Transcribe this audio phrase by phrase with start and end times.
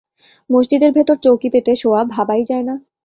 [0.49, 2.75] মসজিদের ভেতর চৌকি পেতে শোয়া-ভাবাই যায় না।